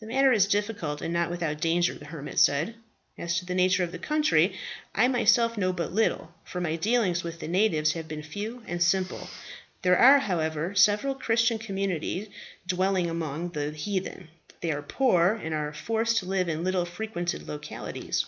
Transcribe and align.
"The 0.00 0.06
matter 0.06 0.32
is 0.32 0.46
difficult 0.46 1.02
and 1.02 1.12
not 1.12 1.28
without 1.28 1.60
danger," 1.60 1.92
the 1.92 2.06
hermit 2.06 2.38
said. 2.38 2.74
"As 3.18 3.36
to 3.36 3.44
the 3.44 3.54
nature 3.54 3.84
of 3.84 3.92
the 3.92 3.98
country, 3.98 4.56
I 4.94 5.08
myself 5.08 5.58
know 5.58 5.74
but 5.74 5.92
little, 5.92 6.32
for 6.42 6.58
my 6.58 6.76
dealings 6.76 7.22
with 7.22 7.38
the 7.40 7.48
natives 7.48 7.92
have 7.92 8.08
been 8.08 8.22
few 8.22 8.62
and 8.66 8.82
simple. 8.82 9.28
There 9.82 9.98
are, 9.98 10.20
however, 10.20 10.74
several 10.74 11.14
Christian 11.14 11.58
communities 11.58 12.28
dwelling 12.66 13.10
among 13.10 13.50
the 13.50 13.72
heathen. 13.72 14.28
They 14.62 14.70
are 14.72 14.80
poor, 14.80 15.34
and 15.34 15.52
are 15.54 15.74
forced 15.74 16.16
to 16.20 16.24
live 16.24 16.48
in 16.48 16.64
little 16.64 16.86
frequented 16.86 17.46
localities. 17.46 18.24